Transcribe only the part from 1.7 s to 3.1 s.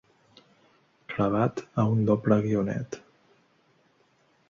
a un doble guionet.